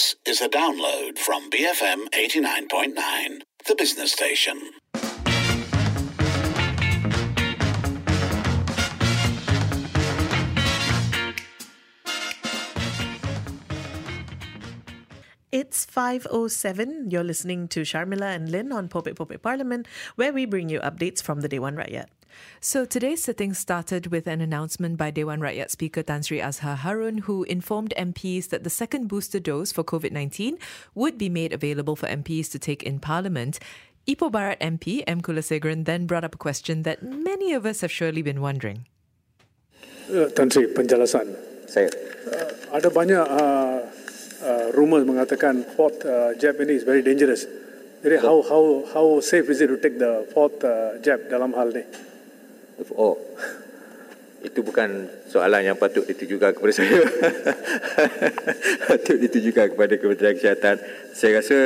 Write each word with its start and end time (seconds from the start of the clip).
This 0.00 0.16
is 0.24 0.40
a 0.40 0.48
download 0.48 1.18
from 1.18 1.50
BFM 1.50 2.08
89.9, 2.14 3.42
the 3.68 3.74
business 3.74 4.12
station. 4.12 4.58
It's 15.52 15.84
5.07. 15.84 17.12
You're 17.12 17.22
listening 17.22 17.68
to 17.68 17.82
Sharmila 17.82 18.34
and 18.34 18.50
Lynn 18.50 18.72
on 18.72 18.88
Popek 18.88 19.16
Popek 19.16 19.42
Parliament, 19.42 19.86
where 20.16 20.32
we 20.32 20.46
bring 20.46 20.70
you 20.70 20.80
updates 20.80 21.22
from 21.22 21.42
the 21.42 21.48
Dewan 21.48 21.76
Rakyat. 21.76 22.06
So 22.60 22.84
today's 22.84 23.22
sitting 23.22 23.54
started 23.54 24.08
with 24.08 24.26
an 24.26 24.40
announcement 24.40 24.96
by 24.96 25.10
Dewan 25.10 25.40
Rakyat 25.40 25.70
Speaker 25.70 26.02
Tan 26.02 26.22
Sri 26.22 26.40
Azhar 26.40 26.76
Harun, 26.76 27.18
who 27.24 27.44
informed 27.44 27.94
MPs 27.96 28.48
that 28.48 28.64
the 28.64 28.70
second 28.70 29.08
booster 29.08 29.40
dose 29.40 29.72
for 29.72 29.82
COVID 29.82 30.12
19 30.12 30.58
would 30.94 31.16
be 31.16 31.28
made 31.28 31.52
available 31.52 31.96
for 31.96 32.06
MPs 32.06 32.50
to 32.50 32.58
take 32.58 32.82
in 32.82 33.00
Parliament. 33.00 33.58
Ipoh 34.06 34.32
Barat 34.32 34.58
MP 34.60 35.04
M. 35.06 35.20
Kulasegran 35.20 35.84
then 35.84 36.06
brought 36.06 36.24
up 36.24 36.34
a 36.34 36.38
question 36.38 36.82
that 36.82 37.02
many 37.02 37.52
of 37.52 37.66
us 37.66 37.80
have 37.80 37.92
surely 37.92 38.22
been 38.22 38.40
wondering. 38.40 38.86
Uh, 40.10 40.26
Tan 40.34 40.50
Sri, 40.50 40.66
penjelasan. 40.66 41.30
Saya. 41.70 41.86
Uh, 42.26 42.76
ada 42.76 42.90
banyak 42.90 43.22
uh, 43.22 43.78
uh, 44.42 44.66
rumors 44.74 45.06
mengatakan 45.06 45.62
fourth 45.78 46.02
uh, 46.02 46.34
jab 46.34 46.58
ini 46.58 46.74
is 46.74 46.82
very 46.82 47.04
dangerous. 47.04 47.46
Jadi 48.00 48.16
how 48.18 48.40
how 48.42 48.82
how 48.90 49.06
safe 49.20 49.46
is 49.52 49.60
it 49.60 49.68
to 49.68 49.76
take 49.76 50.00
the 50.00 50.26
fourth 50.32 50.58
uh, 50.64 50.96
jab 51.04 51.20
dalam 51.28 51.52
hal 51.52 51.70
ni? 51.70 51.84
Oh, 52.96 53.20
itu 54.40 54.64
bukan 54.64 55.08
soalan 55.28 55.60
yang 55.60 55.76
patut 55.76 56.08
ditujukan 56.08 56.56
kepada 56.56 56.72
saya. 56.72 57.00
patut 58.88 59.16
ditujukan 59.20 59.76
kepada 59.76 59.94
Kementerian 60.00 60.34
Kesihatan. 60.36 60.76
Saya 61.12 61.44
rasa 61.44 61.58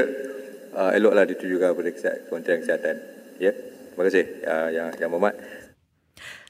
uh, 0.75 0.91
eloklah 0.91 1.25
ditujukan 1.31 1.71
kepada 1.71 1.91
Kementerian 2.27 2.61
Kesihatan. 2.67 2.97
Ya, 3.39 3.53
terima 3.55 4.03
kasih 4.11 4.25
uh, 4.43 4.69
yang 4.75 4.89
yang 4.99 5.09
berhormat. 5.11 5.64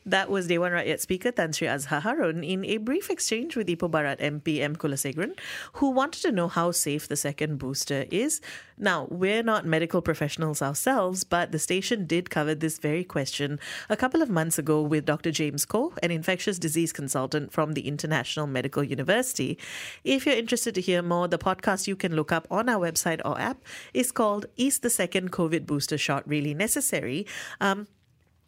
That 0.06 0.28
was 0.28 0.48
Dewan 0.48 0.72
Rakyat 0.72 1.00
Speaker 1.00 1.32
Tan 1.32 1.54
Sri 1.54 1.66
Azhar 1.66 2.00
Harun 2.02 2.44
in 2.44 2.62
a 2.66 2.76
brief 2.76 3.08
exchange 3.08 3.56
with 3.56 3.68
Ipoh 3.68 3.90
Barat 3.90 4.18
MP 4.18 4.60
M. 4.60 4.76
Kulasegran, 4.76 5.32
who 5.74 5.88
wanted 5.88 6.20
to 6.22 6.32
know 6.32 6.46
how 6.46 6.72
safe 6.72 7.08
the 7.08 7.16
second 7.16 7.56
booster 7.56 8.04
is. 8.10 8.42
Now, 8.76 9.08
we're 9.10 9.42
not 9.42 9.64
medical 9.64 10.02
professionals 10.02 10.60
ourselves, 10.60 11.24
but 11.24 11.52
the 11.52 11.58
station 11.58 12.04
did 12.04 12.28
cover 12.28 12.54
this 12.54 12.78
very 12.78 13.02
question 13.02 13.58
a 13.88 13.96
couple 13.96 14.20
of 14.20 14.28
months 14.28 14.58
ago 14.58 14.82
with 14.82 15.06
Dr. 15.06 15.30
James 15.30 15.64
Koh, 15.64 15.94
an 16.02 16.10
infectious 16.10 16.58
disease 16.58 16.92
consultant 16.92 17.50
from 17.50 17.72
the 17.72 17.88
International 17.88 18.46
Medical 18.46 18.84
University. 18.84 19.56
If 20.04 20.26
you're 20.26 20.36
interested 20.36 20.74
to 20.74 20.82
hear 20.82 21.00
more, 21.00 21.28
the 21.28 21.38
podcast 21.38 21.86
you 21.86 21.96
can 21.96 22.14
look 22.14 22.30
up 22.30 22.46
on 22.50 22.68
our 22.68 22.78
website 22.78 23.22
or 23.24 23.40
app 23.40 23.62
is 23.94 24.12
called 24.12 24.44
Is 24.58 24.80
the 24.80 24.90
Second 24.90 25.32
COVID 25.32 25.64
Booster 25.64 25.96
Shot 25.96 26.28
Really 26.28 26.52
Necessary? 26.52 27.26
Um, 27.58 27.86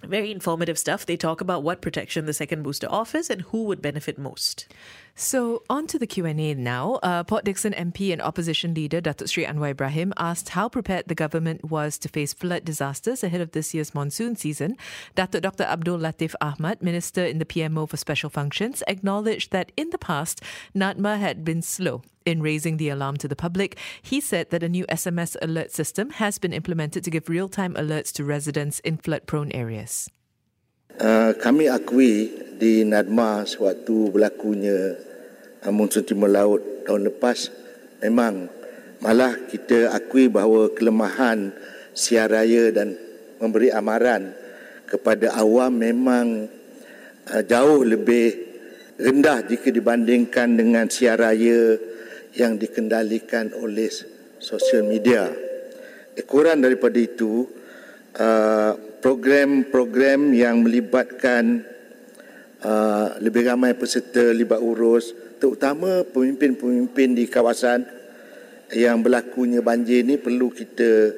very 0.06 0.30
informative 0.30 0.78
stuff. 0.78 1.04
They 1.06 1.16
talk 1.16 1.40
about 1.40 1.62
what 1.62 1.80
protection 1.80 2.26
the 2.26 2.32
second 2.32 2.62
booster 2.62 2.86
offers 2.90 3.30
and 3.30 3.42
who 3.42 3.64
would 3.64 3.82
benefit 3.82 4.18
most. 4.18 4.66
So 5.18 5.62
on 5.70 5.86
to 5.86 5.98
the 5.98 6.06
Q&A 6.06 6.52
now. 6.52 7.00
Uh, 7.02 7.24
Port 7.24 7.46
Dickson 7.46 7.72
MP 7.72 8.12
and 8.12 8.20
opposition 8.20 8.74
leader 8.74 9.00
Datuk 9.00 9.30
Sri 9.30 9.46
Anwar 9.46 9.70
Ibrahim 9.70 10.12
asked 10.18 10.50
how 10.50 10.68
prepared 10.68 11.08
the 11.08 11.14
government 11.14 11.64
was 11.70 11.96
to 12.00 12.08
face 12.10 12.34
flood 12.34 12.66
disasters 12.66 13.24
ahead 13.24 13.40
of 13.40 13.52
this 13.52 13.72
year's 13.72 13.94
monsoon 13.94 14.36
season. 14.36 14.76
Datuk 15.16 15.40
Dr. 15.40 15.64
Abdul 15.64 15.98
Latif 15.98 16.34
Ahmad, 16.42 16.82
Minister 16.82 17.24
in 17.24 17.38
the 17.38 17.46
PMO 17.46 17.88
for 17.88 17.96
Special 17.96 18.28
Functions, 18.28 18.82
acknowledged 18.86 19.52
that 19.52 19.72
in 19.74 19.88
the 19.88 19.96
past, 19.96 20.42
NADMA 20.74 21.18
had 21.18 21.46
been 21.46 21.62
slow 21.62 22.02
in 22.26 22.42
raising 22.42 22.76
the 22.76 22.90
alarm 22.90 23.16
to 23.16 23.26
the 23.26 23.36
public. 23.36 23.78
He 24.02 24.20
said 24.20 24.50
that 24.50 24.62
a 24.62 24.68
new 24.68 24.84
SMS 24.84 25.34
alert 25.40 25.72
system 25.72 26.10
has 26.10 26.36
been 26.38 26.52
implemented 26.52 27.02
to 27.04 27.10
give 27.10 27.30
real-time 27.30 27.72
alerts 27.72 28.12
to 28.12 28.24
residents 28.24 28.80
in 28.80 28.98
flood-prone 28.98 29.50
areas. 29.52 30.10
Uh, 31.00 31.32
kami 31.40 31.68
akui 31.68 32.28
di 32.56 32.84
Nadma 32.84 33.44
sewaktu 33.44 34.12
berlakunya 34.12 34.96
monsun 35.70 36.04
timur 36.04 36.28
laut 36.28 36.60
tahun 36.84 37.08
lepas 37.08 37.50
memang 38.04 38.48
malah 39.00 39.34
kita 39.48 39.92
akui 39.92 40.28
bahawa 40.28 40.72
kelemahan 40.72 41.52
siar 41.96 42.28
raya 42.28 42.68
dan 42.72 42.96
memberi 43.40 43.72
amaran 43.72 44.32
kepada 44.86 45.34
awam 45.36 45.72
memang 45.76 46.46
uh, 47.32 47.42
jauh 47.42 47.82
lebih 47.82 48.46
rendah 48.96 49.44
jika 49.44 49.68
dibandingkan 49.68 50.56
dengan 50.56 50.86
siar 50.88 51.20
raya 51.20 51.76
yang 52.36 52.56
dikendalikan 52.60 53.52
oleh 53.56 53.88
sosial 54.40 54.84
media. 54.84 55.28
Kurang 56.24 56.64
daripada 56.64 56.96
itu, 56.96 57.44
uh, 58.16 58.72
program-program 59.04 60.32
yang 60.32 60.64
melibatkan 60.64 61.60
uh, 62.64 63.20
lebih 63.20 63.44
ramai 63.44 63.76
peserta 63.76 64.32
libat 64.32 64.60
urus, 64.60 65.12
terutama 65.36 66.02
pemimpin-pemimpin 66.08 67.16
di 67.16 67.24
kawasan 67.28 67.84
yang 68.74 69.00
berlakunya 69.04 69.62
banjir 69.62 70.02
ini 70.02 70.18
perlu 70.18 70.50
kita 70.50 71.14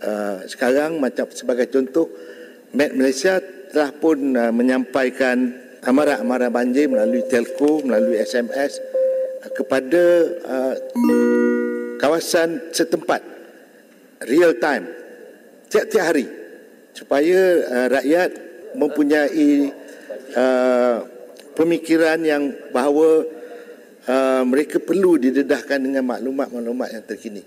uh, 0.00 0.36
sekarang 0.48 0.96
macam 1.02 1.28
sebagai 1.34 1.68
contoh, 1.68 2.08
Met 2.72 2.96
Malaysia 2.96 3.40
telah 3.72 3.92
pun 3.92 4.32
uh, 4.32 4.52
menyampaikan 4.52 5.52
amaran-amaran 5.84 6.48
banjir 6.48 6.88
melalui 6.88 7.24
telco, 7.28 7.84
melalui 7.84 8.16
SMS 8.20 8.80
uh, 9.44 9.50
kepada 9.52 10.04
uh, 10.48 10.74
kawasan 12.00 12.72
setempat 12.72 13.20
real 14.26 14.56
time 14.56 14.88
tiap-tiap 15.68 16.04
hari 16.14 16.26
supaya 16.96 17.38
uh, 17.68 17.86
rakyat 17.92 18.30
mempunyai 18.74 19.70
uh, 20.34 21.04
pemikiran 21.54 22.18
yang 22.22 22.50
bahawa 22.70 23.26
uh, 24.08 24.42
mereka 24.48 24.80
perlu 24.80 25.20
didedahkan 25.20 25.78
dengan 25.78 26.02
maklumat-maklumat 26.08 26.88
yang 26.96 27.04
terkini. 27.04 27.44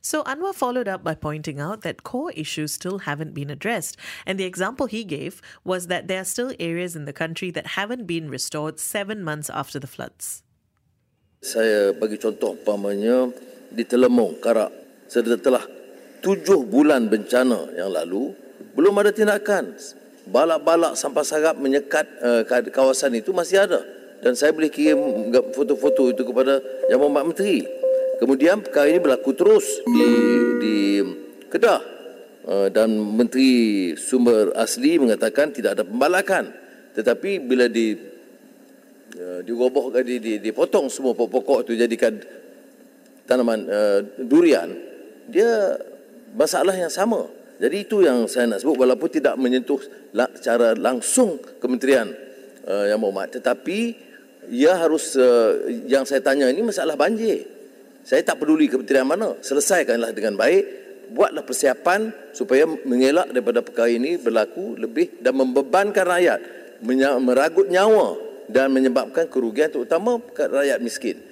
So 0.00 0.24
Anwar 0.24 0.56
followed 0.56 0.88
up 0.88 1.04
by 1.04 1.12
pointing 1.12 1.60
out 1.60 1.84
that 1.84 2.02
core 2.08 2.32
issues 2.32 2.72
still 2.72 3.04
haven't 3.04 3.36
been 3.36 3.52
addressed. 3.52 4.00
And 4.24 4.40
the 4.40 4.48
example 4.48 4.88
he 4.88 5.04
gave 5.04 5.44
was 5.60 5.92
that 5.92 6.08
there 6.08 6.24
are 6.24 6.28
still 6.28 6.56
areas 6.56 6.96
in 6.96 7.04
the 7.04 7.12
country 7.12 7.52
that 7.52 7.76
haven't 7.76 8.08
been 8.08 8.32
restored 8.32 8.80
seven 8.80 9.20
months 9.20 9.52
after 9.52 9.76
the 9.76 9.86
floods. 9.86 10.40
Saya 11.44 11.92
bagi 11.92 12.16
contoh 12.16 12.56
umpamanya 12.56 13.28
di 13.72 13.84
Telemong, 13.84 14.40
Karak. 14.40 14.72
Setelah 15.08 15.64
tujuh 16.24 16.64
bulan 16.64 17.08
bencana 17.08 17.68
yang 17.76 17.92
lalu, 17.92 18.32
belum 18.76 18.96
ada 19.04 19.12
tindakan. 19.12 19.76
Balak-balak 20.28 20.96
sampah 20.96 21.24
sarap 21.24 21.56
menyekat 21.60 22.06
uh, 22.24 22.42
kawasan 22.72 23.20
itu 23.20 23.32
masih 23.36 23.68
ada. 23.68 23.84
Dan 24.20 24.36
saya 24.36 24.52
boleh 24.52 24.68
kirim 24.68 25.00
foto-foto 25.54 26.10
itu 26.10 26.22
kepada 26.26 26.58
Yang 26.90 26.98
Berhormat 26.98 27.24
Menteri. 27.30 27.56
Kemudian 28.20 28.60
perkara 28.60 28.92
ini 28.92 29.00
berlaku 29.00 29.32
terus 29.32 29.80
di 29.86 30.08
di 30.60 30.76
Kedah 31.48 31.80
uh, 32.44 32.68
dan 32.68 32.92
Menteri 32.92 33.92
Sumber 33.96 34.52
Asli 34.52 35.00
mengatakan 35.00 35.54
tidak 35.56 35.80
ada 35.80 35.84
pembalakan. 35.88 36.52
Tetapi 36.92 37.40
bila 37.40 37.70
di 37.70 37.96
uh, 39.16 39.40
dirobohkan 39.40 40.04
di, 40.04 40.20
di 40.20 40.32
dipotong 40.36 40.92
semua 40.92 41.16
pokok-pokok 41.16 41.64
itu 41.64 41.80
jadikan 41.80 42.20
tanaman 43.24 43.64
uh, 43.70 44.00
durian, 44.20 44.68
dia 45.30 45.80
masalah 46.36 46.76
yang 46.76 46.92
sama. 46.92 47.24
Jadi 47.60 47.76
itu 47.88 48.04
yang 48.04 48.24
saya 48.24 48.48
nak 48.48 48.64
sebut 48.64 48.84
walaupun 48.84 49.08
tidak 49.12 49.36
menyentuh 49.36 49.80
secara 50.12 50.72
langsung 50.76 51.36
kementerian 51.60 52.08
uh, 52.64 52.88
yang 52.88 52.96
berhormat 53.00 53.36
tetapi 53.36 54.09
ia 54.50 54.74
harus 54.74 55.14
uh, 55.14 55.70
yang 55.86 56.02
saya 56.02 56.20
tanya 56.20 56.50
ini 56.50 56.66
masalah 56.66 56.98
banjir. 56.98 57.46
Saya 58.02 58.26
tak 58.26 58.42
peduli 58.42 58.66
kementerian 58.66 59.06
mana, 59.06 59.38
selesaikanlah 59.38 60.10
dengan 60.10 60.34
baik, 60.34 60.64
buatlah 61.14 61.46
persiapan 61.46 62.10
supaya 62.34 62.66
mengelak 62.66 63.30
daripada 63.30 63.62
perkara 63.62 63.90
ini 63.90 64.18
berlaku 64.18 64.74
lebih 64.74 65.22
dan 65.22 65.38
membebankan 65.38 66.02
rakyat, 66.02 66.40
meragut 67.22 67.70
nyawa 67.70 68.18
dan 68.50 68.74
menyebabkan 68.74 69.30
kerugian 69.30 69.70
terutama 69.70 70.18
rakyat 70.34 70.82
miskin. 70.82 71.29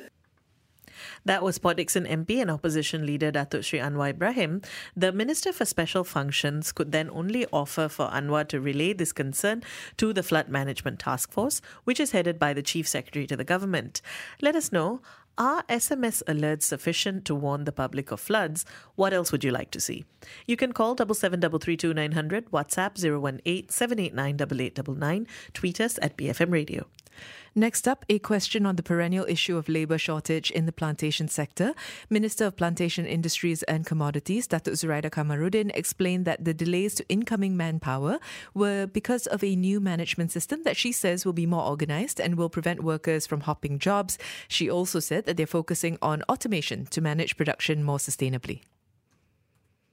That 1.28 1.42
was 1.42 1.58
Port 1.58 1.76
Dickson 1.76 2.06
MP 2.06 2.40
and 2.40 2.50
opposition 2.50 3.04
leader 3.04 3.30
Datuk 3.30 3.62
Sri 3.62 3.78
Anwar 3.78 4.08
Ibrahim. 4.08 4.62
The 4.96 5.12
Minister 5.12 5.52
for 5.52 5.66
Special 5.66 6.02
Functions 6.02 6.72
could 6.72 6.90
then 6.90 7.10
only 7.10 7.44
offer 7.52 7.86
for 7.88 8.08
Anwar 8.08 8.48
to 8.48 8.62
relay 8.62 8.94
this 8.94 9.12
concern 9.12 9.62
to 9.98 10.14
the 10.14 10.22
Flood 10.22 10.48
Management 10.48 11.00
Task 11.00 11.30
Force, 11.30 11.60
which 11.84 12.00
is 12.00 12.12
headed 12.12 12.38
by 12.38 12.54
the 12.54 12.62
Chief 12.62 12.88
Secretary 12.88 13.26
to 13.26 13.36
the 13.36 13.44
government. 13.44 14.00
Let 14.40 14.56
us 14.56 14.72
know 14.72 15.02
are 15.36 15.64
SMS 15.64 16.22
alerts 16.24 16.62
sufficient 16.62 17.26
to 17.26 17.34
warn 17.34 17.64
the 17.64 17.72
public 17.72 18.10
of 18.10 18.20
floods? 18.20 18.64
What 18.96 19.12
else 19.12 19.30
would 19.30 19.44
you 19.44 19.50
like 19.50 19.70
to 19.72 19.80
see? 19.80 20.06
You 20.46 20.56
can 20.56 20.72
call 20.72 20.96
77332900, 20.96 22.48
WhatsApp 22.48 22.96
018 22.96 23.68
789 23.68 24.34
8899, 24.34 25.26
tweet 25.52 25.78
us 25.78 25.98
at 26.00 26.16
BFM 26.16 26.50
Radio. 26.50 26.86
Next 27.54 27.88
up, 27.88 28.04
a 28.08 28.18
question 28.18 28.66
on 28.66 28.76
the 28.76 28.82
perennial 28.82 29.26
issue 29.28 29.56
of 29.56 29.68
labour 29.68 29.98
shortage 29.98 30.50
in 30.50 30.66
the 30.66 30.72
plantation 30.72 31.26
sector. 31.26 31.74
Minister 32.08 32.46
of 32.46 32.56
Plantation 32.56 33.04
Industries 33.04 33.62
and 33.64 33.84
Commodities, 33.84 34.46
Datuk 34.46 34.74
Zuraida 34.74 35.10
Kamarudin, 35.10 35.70
explained 35.74 36.24
that 36.24 36.44
the 36.44 36.54
delays 36.54 36.94
to 36.96 37.08
incoming 37.08 37.56
manpower 37.56 38.18
were 38.54 38.86
because 38.86 39.26
of 39.26 39.42
a 39.42 39.56
new 39.56 39.80
management 39.80 40.30
system 40.30 40.62
that 40.62 40.76
she 40.76 40.92
says 40.92 41.26
will 41.26 41.32
be 41.32 41.46
more 41.46 41.64
organised 41.64 42.20
and 42.20 42.36
will 42.36 42.48
prevent 42.48 42.84
workers 42.84 43.26
from 43.26 43.40
hopping 43.40 43.78
jobs. 43.78 44.18
She 44.46 44.70
also 44.70 45.00
said 45.00 45.26
that 45.26 45.36
they're 45.36 45.46
focusing 45.46 45.98
on 46.00 46.22
automation 46.28 46.86
to 46.86 47.00
manage 47.00 47.36
production 47.36 47.82
more 47.82 47.98
sustainably. 47.98 48.62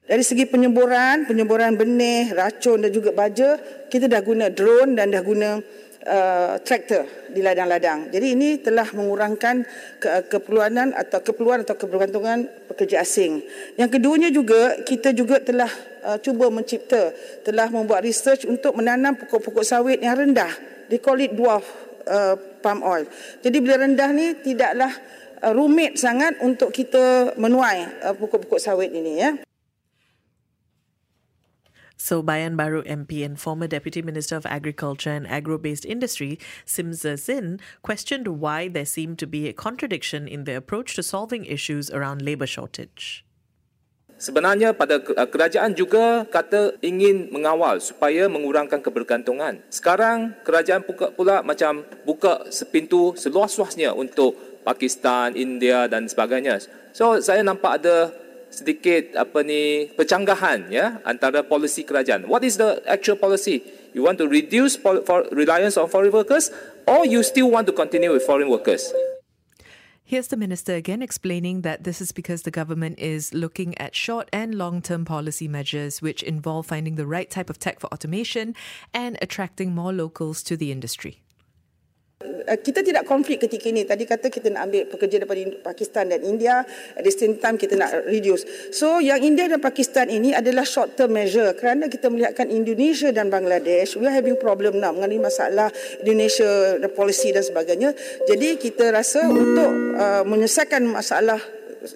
Dari 0.05 0.21
segi 0.21 0.45
penyemburan, 0.45 1.25
penyemburan 1.25 1.81
benih, 1.81 2.29
racun 2.37 2.85
dan 2.85 2.93
juga 2.93 3.09
baja, 3.09 3.57
kita 3.89 4.05
dah 4.05 4.21
guna 4.21 4.53
drone 4.53 4.93
dan 4.93 5.09
dah 5.09 5.25
guna 5.25 5.65
uh, 6.05 6.61
traktor 6.61 7.03
di 7.33 7.41
ladang-ladang. 7.43 8.13
Jadi 8.13 8.27
ini 8.37 8.49
telah 8.61 8.87
mengurangkan 8.93 9.65
ke- 9.99 10.29
keperluanan 10.31 10.95
atau 10.95 11.19
keperluan 11.19 11.65
atau 11.65 11.75
kebergantungan 11.75 12.47
pekerja 12.71 13.01
asing. 13.03 13.43
Yang 13.75 13.99
keduanya 13.99 14.29
juga 14.31 14.79
kita 14.85 15.11
juga 15.11 15.41
telah 15.41 15.69
uh, 16.05 16.17
cuba 16.21 16.47
mencipta, 16.53 17.11
telah 17.43 17.67
membuat 17.67 18.05
research 18.05 18.45
untuk 18.47 18.77
menanam 18.77 19.17
pokok-pokok 19.17 19.65
sawit 19.65 19.99
yang 19.99 20.15
rendah. 20.15 20.53
They 20.87 21.01
call 21.01 21.17
it 21.17 21.33
dwarf 21.33 21.65
uh, 22.05 22.37
palm 22.61 22.85
oil. 22.85 23.09
Jadi 23.41 23.57
bila 23.59 23.81
rendah 23.81 24.09
ni 24.13 24.37
tidaklah 24.37 24.93
uh, 25.41 25.53
rumit 25.53 25.97
sangat 25.97 26.37
untuk 26.45 26.69
kita 26.69 27.33
menuai 27.35 28.05
uh, 28.05 28.13
pokok-pokok 28.13 28.61
sawit 28.61 28.93
ini 28.93 29.13
ya. 29.17 29.31
So, 31.97 32.21
Bayan 32.21 32.55
Baru 32.55 32.83
MP 32.83 33.23
and 33.23 33.39
former 33.39 33.67
Deputy 33.67 34.01
Minister 34.01 34.35
of 34.35 34.45
Agriculture 34.45 35.11
and 35.11 35.27
Agro-based 35.27 35.85
Industry, 35.85 36.37
Simza 36.65 37.17
Zin, 37.17 37.59
questioned 37.81 38.27
why 38.39 38.67
there 38.67 38.85
seemed 38.85 39.17
to 39.19 39.27
be 39.27 39.47
a 39.47 39.53
contradiction 39.53 40.27
in 40.27 40.43
their 40.43 40.57
approach 40.57 40.95
to 40.95 41.03
solving 41.03 41.45
issues 41.45 41.89
around 41.89 42.21
labour 42.21 42.47
shortage. 42.47 43.25
Sebenarnya 44.15 44.71
pada 44.71 45.03
uh, 45.03 45.27
kerajaan 45.27 45.75
juga 45.75 46.23
kata 46.31 46.79
ingin 46.79 47.27
mengawal 47.35 47.83
supaya 47.83 48.31
mengurangkan 48.31 48.79
kebergantungan. 48.79 49.59
Sekarang 49.67 50.31
kerajaan 50.47 50.87
pula, 50.87 51.11
pula 51.11 51.35
macam 51.43 51.83
buka 52.07 52.47
sepintu 52.47 53.11
seluas-luasnya 53.19 53.91
untuk 53.91 54.39
Pakistan, 54.63 55.35
India 55.35 55.91
dan 55.91 56.07
sebagainya. 56.07 56.63
So 56.95 57.19
saya 57.19 57.43
nampak 57.43 57.83
ada 57.83 58.15
sedikit 58.55 59.11
apa 59.19 59.43
ni 59.43 59.91
percanggahan 59.91 60.71
ya 60.71 61.03
antara 61.03 61.43
polisi 61.43 61.83
kerajaan. 61.83 62.31
What 62.31 62.47
is 62.47 62.55
the 62.55 62.79
actual 62.87 63.19
policy? 63.19 63.59
You 63.91 64.03
want 64.07 64.19
to 64.23 64.27
reduce 64.27 64.79
for 64.79 65.03
reliance 65.31 65.75
on 65.75 65.91
foreign 65.91 66.15
workers 66.15 66.51
or 66.87 67.03
you 67.03 67.23
still 67.23 67.51
want 67.51 67.67
to 67.67 67.75
continue 67.75 68.11
with 68.11 68.23
foreign 68.23 68.47
workers? 68.47 68.91
Here's 70.07 70.27
the 70.27 70.37
minister 70.37 70.75
again 70.75 71.01
explaining 71.01 71.61
that 71.61 71.83
this 71.83 71.99
is 71.99 72.11
because 72.11 72.43
the 72.43 72.53
government 72.53 72.99
is 72.99 73.33
looking 73.33 73.75
at 73.81 73.95
short 73.95 74.29
and 74.31 74.53
long 74.53 74.81
term 74.81 75.03
policy 75.03 75.47
measures 75.47 75.99
which 75.99 76.21
involve 76.21 76.67
finding 76.67 76.93
the 76.93 77.07
right 77.07 77.25
type 77.25 77.49
of 77.49 77.57
tech 77.57 77.79
for 77.79 77.87
automation 77.91 78.53
and 78.93 79.17
attracting 79.19 79.73
more 79.73 79.91
locals 79.91 80.43
to 80.43 80.55
the 80.55 80.71
industry. 80.71 81.24
Uh, 82.23 82.55
kita 82.63 82.79
tidak 82.79 83.03
konflik 83.03 83.43
ketika 83.43 83.67
ini. 83.67 83.83
Tadi 83.83 84.07
kata 84.07 84.31
kita 84.31 84.47
nak 84.47 84.71
ambil 84.71 84.87
pekerja 84.87 85.19
daripada 85.19 85.51
Pakistan 85.59 86.07
dan 86.07 86.23
India. 86.23 86.63
At 86.95 87.03
the 87.03 87.11
same 87.11 87.35
time 87.43 87.59
kita 87.59 87.75
nak 87.75 87.91
reduce. 88.07 88.71
So 88.71 89.03
yang 89.03 89.19
India 89.19 89.51
dan 89.51 89.59
Pakistan 89.59 90.07
ini 90.07 90.31
adalah 90.31 90.63
short 90.63 90.95
term 90.95 91.11
measure. 91.11 91.51
Kerana 91.59 91.91
kita 91.91 92.07
melihatkan 92.07 92.47
Indonesia 92.47 93.11
dan 93.11 93.27
Bangladesh, 93.27 93.99
we 93.99 94.07
are 94.07 94.15
having 94.15 94.39
problem 94.39 94.79
now 94.79 94.95
mengenai 94.95 95.19
masalah 95.19 95.67
Indonesia, 95.99 96.79
the 96.79 96.87
policy 96.87 97.35
dan 97.35 97.43
sebagainya. 97.43 97.91
Jadi 98.31 98.63
kita 98.63 98.95
rasa 98.95 99.27
untuk 99.27 99.99
uh, 99.99 100.23
menyelesaikan 100.23 100.87
masalah 100.87 101.43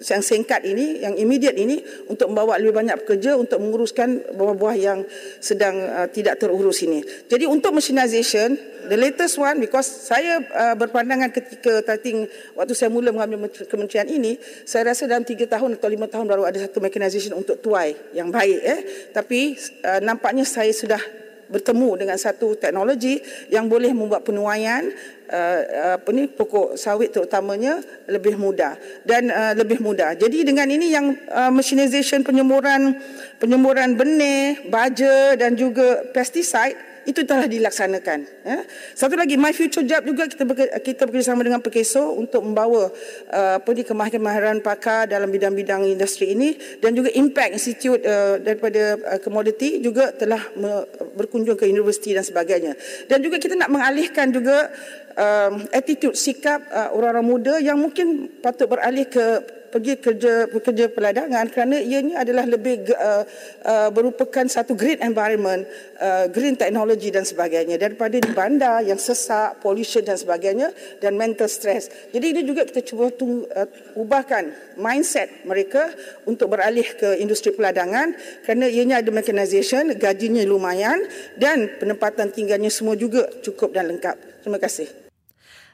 yang 0.06 0.22
singkat 0.22 0.62
ini, 0.62 1.02
yang 1.02 1.14
immediate 1.18 1.58
ini 1.58 1.82
untuk 2.06 2.30
membawa 2.30 2.56
lebih 2.56 2.74
banyak 2.74 2.96
pekerja 3.04 3.34
untuk 3.34 3.58
menguruskan 3.58 4.34
buah-buah 4.34 4.76
yang 4.78 4.98
sedang 5.42 5.76
uh, 5.82 6.06
tidak 6.08 6.38
terurus 6.38 6.82
ini. 6.86 7.02
Jadi 7.26 7.46
untuk 7.50 7.74
machinization, 7.74 8.54
the 8.86 8.98
latest 8.98 9.36
one 9.36 9.60
because 9.60 9.86
saya 9.86 10.40
uh, 10.50 10.74
berpandangan 10.78 11.30
ketika 11.34 11.82
starting 11.84 12.26
waktu 12.54 12.72
saya 12.74 12.88
mula 12.88 13.10
mengambil 13.14 13.50
menteri- 13.50 13.66
kementerian 13.66 14.08
ini, 14.08 14.38
saya 14.64 14.90
rasa 14.90 15.06
dalam 15.10 15.26
3 15.26 15.36
tahun 15.46 15.76
atau 15.76 15.88
5 15.90 16.12
tahun 16.12 16.26
baru 16.26 16.42
ada 16.46 16.58
satu 16.62 16.78
mechanization 16.82 17.36
untuk 17.36 17.58
tuai 17.60 17.94
yang 18.14 18.30
baik 18.30 18.60
eh. 18.62 18.80
Tapi 19.10 19.54
uh, 19.84 20.00
nampaknya 20.02 20.46
saya 20.46 20.70
sudah 20.72 21.00
bertemu 21.50 21.98
dengan 21.98 22.16
satu 22.16 22.54
teknologi 22.56 23.18
yang 23.50 23.66
boleh 23.66 23.90
membuat 23.92 24.22
penuaian 24.24 24.86
uh, 25.28 25.98
apa 25.98 26.08
ni 26.14 26.30
pokok 26.30 26.78
sawit 26.78 27.10
terutamanya 27.10 27.82
lebih 28.08 28.38
mudah 28.38 28.78
dan 29.04 29.28
uh, 29.28 29.52
lebih 29.58 29.82
mudah. 29.82 30.14
Jadi 30.16 30.46
dengan 30.46 30.70
ini 30.70 30.94
yang 30.94 31.12
machinization 31.50 32.22
penyemburan 32.22 32.96
penyemburan 33.42 33.98
benih, 33.98 34.70
baja 34.70 35.34
dan 35.34 35.58
juga 35.58 36.06
pesticide 36.14 36.89
itu 37.08 37.24
telah 37.24 37.48
dilaksanakan. 37.48 38.18
Ya. 38.44 38.58
Satu 38.92 39.16
lagi, 39.16 39.40
My 39.40 39.52
Future 39.56 39.84
Job 39.84 40.04
juga 40.04 40.28
kita 40.28 40.44
kita 40.80 41.02
bekerjasama 41.08 41.40
dengan 41.40 41.64
Pekeso 41.64 42.16
untuk 42.16 42.44
membawa 42.44 42.92
uh, 43.32 43.54
apa 43.56 43.68
ni 43.72 43.82
kemahiran-kemahiran 43.84 44.60
pakar 44.60 45.08
dalam 45.08 45.32
bidang-bidang 45.32 45.84
industri 45.88 46.36
ini 46.36 46.56
dan 46.80 46.92
juga 46.92 47.08
Impact 47.12 47.52
Institute 47.56 48.00
uh, 48.04 48.36
daripada 48.40 48.98
uh, 49.00 49.18
komoditi 49.20 49.80
juga 49.80 50.12
telah 50.12 50.40
me, 50.56 50.84
berkunjung 51.16 51.56
ke 51.56 51.64
universiti 51.68 52.12
dan 52.12 52.24
sebagainya. 52.24 52.76
Dan 53.08 53.24
juga 53.24 53.40
kita 53.40 53.56
nak 53.56 53.72
mengalihkan 53.72 54.28
juga 54.32 54.68
um, 55.16 55.64
attitude 55.72 56.16
sikap 56.16 56.64
uh, 56.68 56.92
orang-orang 56.92 57.26
muda 57.26 57.54
yang 57.60 57.76
mungkin 57.80 58.28
patut 58.40 58.68
beralih 58.68 59.08
ke 59.08 59.59
pergi 59.70 59.96
kerja 60.02 60.50
bekerja 60.50 60.90
peladangan 60.90 61.46
kerana 61.48 61.78
ianya 61.78 62.26
adalah 62.26 62.44
lebih 62.44 62.90
uh, 62.92 63.22
uh, 63.64 63.88
merupakan 63.94 64.44
satu 64.44 64.74
green 64.74 64.98
environment, 65.00 65.64
uh, 66.02 66.26
green 66.28 66.58
technology 66.58 67.08
dan 67.14 67.22
sebagainya 67.22 67.78
daripada 67.78 68.18
di 68.18 68.30
bandar 68.34 68.82
yang 68.82 68.98
sesak, 68.98 69.62
pollution 69.62 70.02
dan 70.02 70.18
sebagainya 70.18 70.74
dan 70.98 71.14
mental 71.14 71.46
stress. 71.46 71.88
Jadi 72.10 72.26
ini 72.34 72.42
juga 72.42 72.66
kita 72.66 72.82
cuba 72.82 73.14
tung, 73.14 73.46
uh, 73.46 73.68
ubahkan 73.94 74.50
mindset 74.76 75.46
mereka 75.46 75.94
untuk 76.26 76.50
beralih 76.50 76.86
ke 76.98 77.22
industri 77.22 77.54
peladangan 77.54 78.12
kerana 78.42 78.66
ianya 78.66 79.00
ada 79.00 79.10
mechanization, 79.14 79.94
gajinya 79.94 80.42
lumayan 80.42 80.98
dan 81.38 81.70
penempatan 81.78 82.34
tinggalnya 82.34 82.68
semua 82.68 82.98
juga 82.98 83.30
cukup 83.40 83.70
dan 83.70 83.86
lengkap. 83.94 84.42
Terima 84.42 84.58
kasih. 84.58 85.09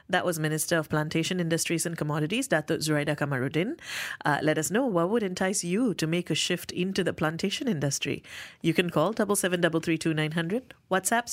That 0.09 0.25
was 0.25 0.39
Minister 0.39 0.77
of 0.77 0.89
Plantation 0.89 1.39
Industries 1.39 1.85
and 1.85 1.97
Commodities, 1.97 2.47
Datuk 2.47 2.79
Zuraida 2.79 3.17
Kamarudin. 3.17 3.77
Uh, 4.23 4.39
let 4.41 4.57
us 4.57 4.71
know 4.71 4.85
what 4.85 5.09
would 5.09 5.23
entice 5.23 5.65
you 5.65 5.93
to 5.95 6.07
make 6.07 6.29
a 6.29 6.35
shift 6.35 6.71
into 6.71 7.03
the 7.03 7.13
plantation 7.13 7.67
industry. 7.67 8.23
You 8.61 8.73
can 8.73 8.89
call 8.89 9.13
77332900, 9.13 10.61
WhatsApp 10.89 11.27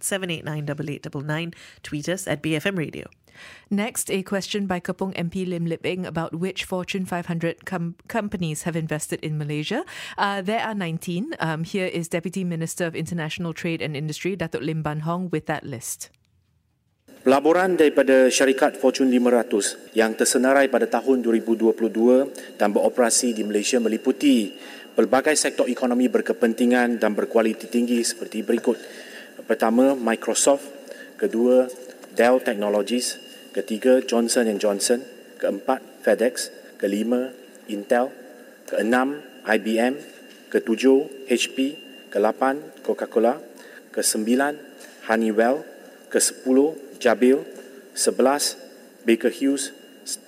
018-789-8899, 0.00 1.54
tweet 1.82 2.08
us 2.08 2.26
at 2.26 2.42
BFM 2.42 2.78
Radio. 2.78 3.08
Next, 3.70 4.10
a 4.10 4.22
question 4.22 4.66
by 4.66 4.80
Kapung 4.80 5.14
MP 5.14 5.46
Lim 5.46 5.66
Liping 5.66 6.06
about 6.06 6.34
which 6.34 6.64
Fortune 6.64 7.04
500 7.04 7.64
com- 7.64 7.94
companies 8.08 8.62
have 8.62 8.74
invested 8.74 9.20
in 9.22 9.38
Malaysia. 9.38 9.84
Uh, 10.16 10.42
there 10.42 10.60
are 10.60 10.74
19. 10.74 11.34
Um, 11.38 11.64
here 11.64 11.86
is 11.86 12.08
Deputy 12.08 12.42
Minister 12.42 12.86
of 12.86 12.96
International 12.96 13.52
Trade 13.52 13.82
and 13.82 13.96
Industry, 13.96 14.36
Datuk 14.36 14.64
Lim 14.64 14.82
Ban 14.82 15.00
Hong, 15.00 15.30
with 15.30 15.46
that 15.46 15.64
list. 15.64 16.10
Pelaburan 17.28 17.76
daripada 17.76 18.32
syarikat 18.32 18.80
Fortune 18.80 19.12
500 19.12 19.92
yang 19.92 20.16
tersenarai 20.16 20.72
pada 20.72 20.88
tahun 20.88 21.20
2022 21.20 22.56
dan 22.56 22.72
beroperasi 22.72 23.36
di 23.36 23.44
Malaysia 23.44 23.76
meliputi 23.76 24.56
pelbagai 24.96 25.36
sektor 25.36 25.68
ekonomi 25.68 26.08
berkepentingan 26.08 26.96
dan 26.96 27.12
berkualiti 27.12 27.68
tinggi 27.68 28.00
seperti 28.00 28.40
berikut. 28.40 28.80
Pertama, 29.44 29.92
Microsoft. 29.92 30.72
Kedua, 31.20 31.68
Dell 32.16 32.40
Technologies. 32.40 33.20
Ketiga, 33.52 34.00
Johnson 34.00 34.48
Johnson. 34.56 35.04
Keempat, 35.36 35.84
FedEx. 36.00 36.48
Kelima, 36.80 37.28
Intel. 37.68 38.08
Keenam, 38.64 39.20
IBM. 39.44 40.00
Ketujuh, 40.48 41.28
HP. 41.28 41.76
Kelapan, 42.08 42.72
Coca-Cola. 42.80 43.36
Kesembilan, 43.92 44.56
Honeywell. 45.12 45.60
Kesepuluh, 46.08 46.87
Jabil. 47.02 47.42
Sebelas, 47.98 48.54
Baker 49.02 49.32
Hughes. 49.32 49.74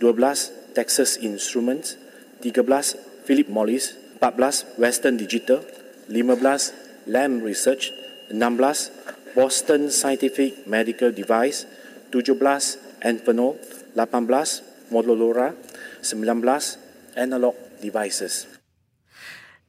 Dua 0.03 0.11
belas, 0.11 0.51
Texas 0.75 1.15
Instruments. 1.23 1.95
Tiga 2.43 2.67
belas, 2.67 2.99
Philip 3.29 3.47
Morris. 3.47 3.95
Empat 4.19 4.33
belas, 4.35 4.57
Western 4.75 5.15
Digital. 5.15 5.63
Lima 6.11 6.35
belas, 6.35 6.75
Lam 7.07 7.47
Research. 7.47 7.95
Enam 8.27 8.59
belas, 8.59 8.91
Boston 9.39 9.95
Scientific 9.95 10.67
Medical 10.67 11.15
Device. 11.15 11.71
Tujuh 12.11 12.35
belas, 12.35 12.83
Amphenol. 12.99 13.55
Lapan 13.95 14.27
belas, 14.27 14.67
Motorola. 14.91 15.55
Sembilan 16.03 16.43
belas, 16.43 16.83
Analog 17.15 17.55
Devices. 17.79 18.50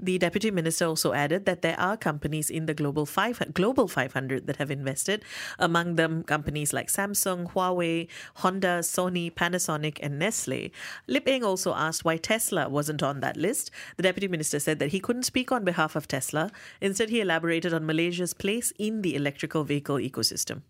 The 0.01 0.17
deputy 0.17 0.49
minister 0.49 0.85
also 0.89 1.13
added 1.13 1.45
that 1.45 1.61
there 1.61 1.79
are 1.79 1.95
companies 1.95 2.49
in 2.49 2.65
the 2.65 2.73
global 2.73 3.05
five 3.05 3.37
global 3.53 3.87
500 3.87 4.47
that 4.47 4.57
have 4.57 4.71
invested, 4.73 5.21
among 5.59 5.95
them 5.95 6.23
companies 6.23 6.73
like 6.73 6.89
Samsung, 6.89 7.53
Huawei, 7.53 8.09
Honda, 8.41 8.81
Sony, 8.81 9.31
Panasonic, 9.31 9.99
and 10.01 10.17
Nestle. 10.17 10.73
Lip 11.05 11.27
Eng 11.27 11.43
also 11.43 11.75
asked 11.77 12.03
why 12.03 12.17
Tesla 12.17 12.67
wasn't 12.67 13.03
on 13.03 13.19
that 13.21 13.37
list. 13.37 13.69
The 13.97 14.03
deputy 14.03 14.27
minister 14.27 14.59
said 14.59 14.79
that 14.79 14.89
he 14.89 14.99
couldn't 14.99 15.29
speak 15.29 15.51
on 15.51 15.63
behalf 15.63 15.95
of 15.95 16.07
Tesla. 16.07 16.49
Instead, 16.81 17.13
he 17.13 17.21
elaborated 17.21 17.71
on 17.71 17.85
Malaysia's 17.85 18.33
place 18.33 18.73
in 18.79 19.03
the 19.03 19.15
electrical 19.15 19.63
vehicle 19.63 20.01
ecosystem. 20.01 20.65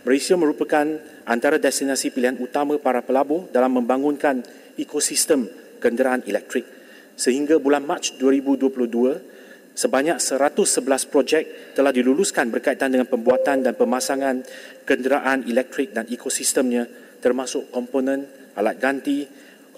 Malaysia 0.00 0.32
merupakan 0.32 0.96
antara 1.28 1.60
destinasi 1.60 2.08
pilihan 2.08 2.40
utama 2.40 2.80
para 2.80 3.04
pelabur 3.04 3.52
dalam 3.52 3.76
membangunkan 3.76 4.40
ekosistem 4.80 5.44
kenderaan 5.76 6.24
elektrik. 6.24 6.79
Sehingga 7.20 7.60
bulan 7.60 7.84
Mac 7.84 8.16
2022, 8.16 9.76
sebanyak 9.76 10.16
111 10.16 11.12
projek 11.12 11.76
telah 11.76 11.92
diluluskan 11.92 12.48
berkaitan 12.48 12.88
dengan 12.88 13.12
pembuatan 13.12 13.60
dan 13.60 13.76
pemasangan 13.76 14.40
kenderaan 14.88 15.44
elektrik 15.44 15.92
dan 15.92 16.08
ekosistemnya 16.08 16.88
termasuk 17.20 17.68
komponen, 17.68 18.24
alat 18.56 18.80
ganti, 18.80 19.28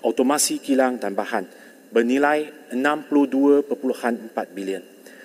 automasi 0.07 0.63
kilang 0.63 1.03
dan 1.03 1.19
bahan 1.19 1.43
bernilai 1.91 2.71
62.4 2.71 4.31
bilion. 4.55 4.83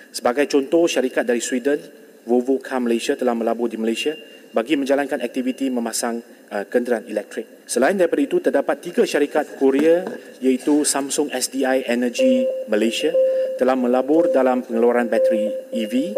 Sebagai 0.10 0.50
contoh, 0.50 0.90
syarikat 0.90 1.22
dari 1.22 1.40
Sweden, 1.40 1.78
Volvo 2.26 2.58
Car 2.58 2.82
Malaysia 2.82 3.14
telah 3.14 3.38
melabur 3.38 3.70
di 3.70 3.78
Malaysia 3.78 4.18
bagi 4.52 4.74
menjalankan 4.74 5.22
aktiviti 5.22 5.70
memasang 5.70 6.20
uh, 6.52 6.66
kenderaan 6.68 7.08
elektrik. 7.08 7.68
Selain 7.68 7.96
daripada 8.00 8.22
itu, 8.24 8.38
terdapat 8.40 8.80
tiga 8.80 9.04
syarikat 9.04 9.60
Korea 9.60 10.08
iaitu 10.40 10.88
Samsung 10.88 11.32
SDI 11.32 11.84
Energy 11.88 12.48
Malaysia 12.72 13.12
telah 13.60 13.76
melabur 13.76 14.30
dalam 14.32 14.64
pengeluaran 14.64 15.12
bateri 15.12 15.52
EV, 15.76 16.16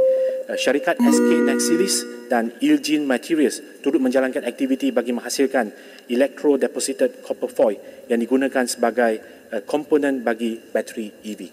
uh, 0.49 0.57
syarikat 0.59 1.01
SK 1.01 1.29
Nexilis 1.45 1.95
dan 2.29 2.53
Ilgin 2.61 3.09
Materials 3.09 3.81
turut 3.81 3.97
menjalankan 3.97 4.45
aktiviti 4.45 4.93
bagi 4.93 5.09
menghasilkan 5.15 5.73
electro 6.11 6.61
deposited 6.61 7.25
copper 7.25 7.49
foil 7.49 7.77
yang 8.05 8.21
digunakan 8.21 8.65
sebagai 8.69 9.17
uh, 9.49 9.61
komponen 9.65 10.21
bagi 10.21 10.61
bateri 10.69 11.09
EV. 11.25 11.49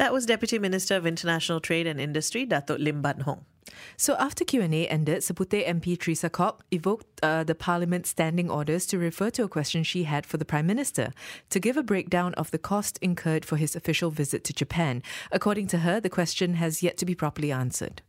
That 0.00 0.16
was 0.16 0.24
Deputy 0.24 0.56
Minister 0.56 0.96
of 0.96 1.04
International 1.04 1.60
Trade 1.60 1.84
and 1.84 2.00
Industry, 2.00 2.48
Datuk 2.48 2.80
Lim 2.80 3.04
Ban 3.04 3.26
Hong. 3.28 3.49
So 3.96 4.16
after 4.16 4.44
Q&A 4.44 4.88
ended, 4.88 5.18
Sepute 5.18 5.66
MP 5.66 5.98
Teresa 5.98 6.30
Kok 6.30 6.64
evoked 6.70 7.06
uh, 7.22 7.44
the 7.44 7.54
Parliament's 7.54 8.10
standing 8.10 8.50
orders 8.50 8.86
to 8.86 8.98
refer 8.98 9.30
to 9.30 9.44
a 9.44 9.48
question 9.48 9.82
she 9.82 10.04
had 10.04 10.26
for 10.26 10.36
the 10.36 10.44
Prime 10.44 10.66
Minister 10.66 11.12
to 11.50 11.60
give 11.60 11.76
a 11.76 11.82
breakdown 11.82 12.34
of 12.34 12.50
the 12.50 12.58
cost 12.58 12.98
incurred 13.02 13.44
for 13.44 13.56
his 13.56 13.76
official 13.76 14.10
visit 14.10 14.44
to 14.44 14.52
Japan. 14.52 15.02
According 15.30 15.66
to 15.68 15.78
her, 15.78 16.00
the 16.00 16.08
question 16.08 16.54
has 16.54 16.82
yet 16.82 16.96
to 16.98 17.06
be 17.06 17.14
properly 17.14 17.52
answered. 17.52 18.02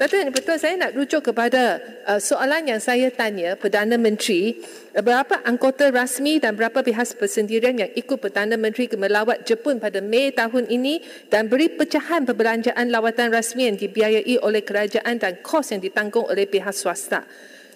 Datuk, 0.00 0.32
betul 0.32 0.56
saya 0.56 0.80
nak 0.80 0.96
rujuk 0.96 1.28
kepada 1.28 1.76
uh, 2.08 2.16
soalan 2.16 2.64
yang 2.64 2.80
saya 2.80 3.12
tanya 3.12 3.52
Perdana 3.52 4.00
Menteri 4.00 4.56
uh, 4.96 5.04
berapa 5.04 5.44
anggota 5.44 5.92
rasmi 5.92 6.40
dan 6.40 6.56
berapa 6.56 6.80
pihak 6.80 7.20
persendirian 7.20 7.76
yang 7.76 7.92
ikut 7.92 8.16
Perdana 8.16 8.56
Menteri 8.56 8.88
ke 8.88 8.96
melawat 8.96 9.44
Jepun 9.44 9.76
pada 9.76 10.00
Mei 10.00 10.32
tahun 10.32 10.72
ini 10.72 11.04
dan 11.28 11.52
beri 11.52 11.68
pecahan 11.68 12.24
perbelanjaan 12.24 12.88
lawatan 12.88 13.28
rasmi 13.28 13.68
yang 13.68 13.76
dibiayai 13.76 14.40
oleh 14.40 14.64
kerajaan 14.64 15.20
dan 15.20 15.36
kos 15.44 15.68
yang 15.76 15.84
ditanggung 15.84 16.24
oleh 16.24 16.48
pihak 16.48 16.72
swasta. 16.72 17.28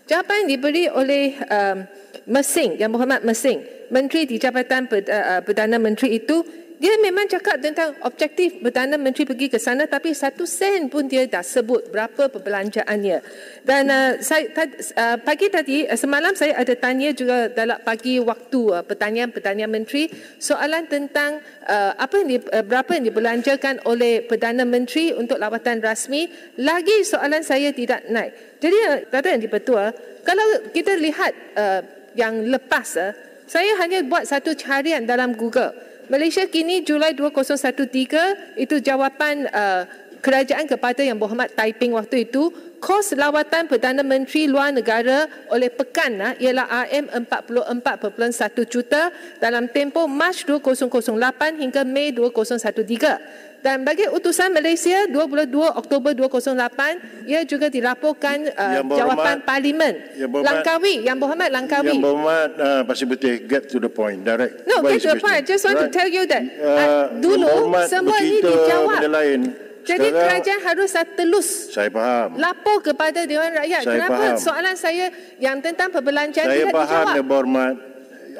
Jawapan 0.08 0.44
yang 0.44 0.48
diberi 0.56 0.84
oleh 0.88 1.36
um, 1.44 1.84
Mesing, 2.24 2.80
Yang 2.80 2.90
Berhormat 2.96 3.20
Mesing, 3.20 3.60
Menteri 3.92 4.24
di 4.24 4.40
Jabatan 4.40 4.88
uh, 4.88 5.44
Perdana 5.44 5.76
Menteri 5.76 6.24
itu 6.24 6.40
dia 6.84 7.00
memang 7.00 7.24
cakap 7.24 7.64
tentang 7.64 7.96
objektif 8.04 8.60
Perdana 8.60 9.00
Menteri 9.00 9.24
pergi 9.24 9.48
ke 9.48 9.56
sana 9.56 9.88
tapi 9.88 10.12
satu 10.12 10.44
sen 10.44 10.92
pun 10.92 11.08
dia 11.08 11.24
dah 11.24 11.40
sebut 11.40 11.88
berapa 11.88 12.28
perbelanjaannya. 12.28 13.24
Dan 13.64 13.88
uh, 13.88 14.20
saya, 14.20 14.52
uh, 14.52 15.16
pagi 15.16 15.48
tadi, 15.48 15.88
uh, 15.88 15.96
semalam 15.96 16.36
saya 16.36 16.60
ada 16.60 16.76
tanya 16.76 17.16
juga 17.16 17.48
dalam 17.48 17.80
pagi 17.80 18.20
waktu 18.20 18.60
uh, 18.68 18.84
pertanyaan-pertanyaan 18.84 19.72
Menteri 19.72 20.12
soalan 20.36 20.84
tentang 20.84 21.40
uh, 21.64 21.96
apa 21.96 22.20
yang 22.20 22.28
di, 22.28 22.38
uh, 22.52 22.60
berapa 22.60 23.00
yang 23.00 23.08
dibelanjakan 23.08 23.80
oleh 23.88 24.20
Perdana 24.28 24.68
Menteri 24.68 25.16
untuk 25.16 25.40
lawatan 25.40 25.80
rasmi. 25.80 26.28
Lagi 26.60 27.00
soalan 27.00 27.40
saya 27.40 27.72
tidak 27.72 28.04
naik. 28.12 28.60
Jadi, 28.60 28.76
uh, 28.92 28.98
Tata 29.08 29.32
yang 29.32 29.40
dipertua, 29.40 29.88
kalau 30.20 30.68
kita 30.68 31.00
lihat 31.00 31.32
uh, 31.56 31.80
yang 32.12 32.44
lepas, 32.44 32.88
uh, 33.00 33.16
saya 33.48 33.72
hanya 33.80 34.04
buat 34.04 34.28
satu 34.28 34.52
carian 34.52 35.08
dalam 35.08 35.32
Google. 35.32 35.93
Malaysia 36.12 36.44
kini 36.44 36.84
Julai 36.84 37.16
2013 37.16 38.60
itu 38.60 38.76
jawapan 38.84 39.48
uh, 39.48 39.88
kerajaan 40.20 40.68
kepada 40.68 41.00
Yang 41.00 41.18
Berhormat 41.20 41.52
Taiping 41.56 41.96
waktu 41.96 42.28
itu 42.28 42.52
kos 42.80 43.16
lawatan 43.16 43.68
Perdana 43.68 44.04
Menteri 44.04 44.44
luar 44.44 44.72
negara 44.72 45.24
oleh 45.48 45.72
pekan 45.72 46.20
uh, 46.20 46.32
ialah 46.36 46.88
RM 46.92 47.24
44.1 47.24 48.72
juta 48.72 49.08
dalam 49.40 49.64
tempoh 49.72 50.04
Mac 50.04 50.36
2008 50.44 51.60
hingga 51.60 51.82
Mei 51.88 52.12
2013 52.12 53.53
dan 53.64 53.80
bagi 53.80 54.04
utusan 54.04 54.52
Malaysia 54.52 55.08
22 55.08 55.48
Oktober 55.56 56.12
2008 56.12 57.24
ia 57.24 57.40
juga 57.48 57.72
dilaporkan 57.72 58.52
uh, 58.52 58.84
jawapan 58.92 59.40
parlimen. 59.40 60.20
Langkawi 60.20 61.00
yang 61.08 61.16
berhormat 61.16 61.48
Langkawi. 61.48 61.96
Yang 61.96 62.04
berhormat 62.04 62.50
uh, 62.60 62.80
Pasir 62.84 63.08
Putih 63.08 63.48
get 63.48 63.72
to 63.72 63.80
the 63.80 63.88
point 63.88 64.20
direct. 64.20 64.68
No 64.68 64.84
get 64.84 65.00
to 65.00 65.16
the 65.16 65.20
point. 65.24 65.40
I 65.40 65.42
just 65.48 65.64
want 65.64 65.80
right. 65.80 65.88
to 65.88 65.96
tell 65.96 66.04
you 66.04 66.28
that 66.28 66.44
uh, 66.60 67.16
dulu 67.16 67.72
semua 67.88 68.20
ini 68.20 68.44
dijawab. 68.44 69.00
lain. 69.08 69.40
Jadi 69.84 70.12
Sekarang, 70.12 70.28
kerajaan 70.28 70.60
harus 70.64 70.90
telus 71.12 71.48
Saya 71.72 71.92
faham. 71.92 72.40
Lapor 72.40 72.80
kepada 72.80 73.28
Dewan 73.28 73.52
Rakyat. 73.52 73.84
Saya 73.84 73.96
Kenapa? 74.00 74.16
faham. 74.16 74.36
soalan 74.40 74.76
saya 74.80 75.12
Yang 75.36 75.56
tentang 75.60 75.92
perbelanjaan 75.92 76.48
Saya 76.48 76.56
tidak 76.64 76.72
faham 76.72 76.88
dijawab. 76.88 77.12
Saya 77.12 77.24
faham 77.28 77.72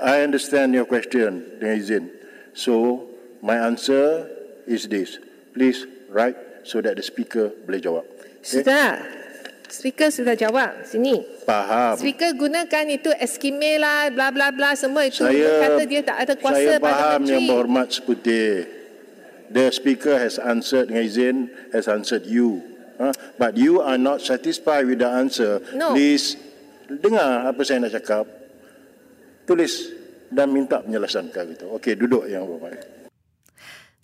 I 0.01 0.17
understand 0.25 0.73
your 0.73 0.89
question 0.89 1.45
Dengan 1.61 1.77
izin. 1.77 2.05
So 2.57 3.05
My 3.45 3.61
answer 3.61 4.34
is 4.67 4.89
this. 4.89 5.19
Please 5.55 5.87
write 6.11 6.37
so 6.67 6.81
that 6.81 6.97
the 6.97 7.05
speaker 7.05 7.53
boleh 7.65 7.81
jawab. 7.81 8.05
Okay? 8.43 8.65
Sudah. 8.65 9.01
Speaker 9.69 10.09
sudah 10.13 10.35
jawab. 10.39 10.87
Sini. 10.87 11.19
Faham. 11.43 11.99
Speaker 11.99 12.31
gunakan 12.37 12.85
itu 12.95 13.11
eskime 13.17 13.81
lah, 13.81 14.13
bla 14.13 14.31
bla 14.31 14.55
bla 14.55 14.77
semua 14.79 15.09
itu. 15.09 15.25
Saya, 15.25 15.67
kata 15.67 15.83
dia 15.89 16.01
tak 16.05 16.17
ada 16.23 16.33
kuasa 16.39 16.57
saya 16.57 16.79
faham 16.79 17.21
pada 17.25 17.33
yang 17.33 17.45
berhormat 17.49 17.89
seputih. 17.91 18.69
The 19.51 19.71
speaker 19.75 20.17
has 20.17 20.41
answered 20.41 20.89
dengan 20.89 21.05
izin, 21.05 21.37
has 21.75 21.87
answered 21.91 22.25
you. 22.25 22.65
Huh? 22.97 23.13
But 23.37 23.59
you 23.59 23.83
are 23.83 23.99
not 23.99 24.23
satisfied 24.23 24.87
with 24.87 25.03
the 25.03 25.11
answer. 25.11 25.59
No. 25.75 25.93
Please, 25.93 26.39
dengar 26.87 27.51
apa 27.51 27.61
saya 27.67 27.83
nak 27.83 27.93
cakap. 27.99 28.25
Tulis 29.45 29.91
dan 30.33 30.49
minta 30.55 30.81
penjelasan. 30.81 31.29
Gitu. 31.29 31.67
Okey, 31.77 31.99
duduk 31.99 32.25
yang 32.31 32.47
berhormat. 32.49 33.04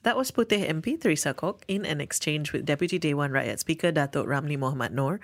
That 0.02 0.16
was 0.16 0.33
Putih 0.33 0.64
MP 0.64 0.97
Theresa 0.97 1.35
Kok 1.35 1.61
in 1.69 1.85
an 1.85 2.00
exchange 2.00 2.57
with 2.57 2.64
Deputy 2.64 2.97
Dewan 2.99 3.33
Rakyat 3.37 3.61
Speaker 3.61 3.92
Datuk 3.92 4.25
Ramli 4.25 4.57
Mohammad 4.57 4.97
Noor. 4.97 5.21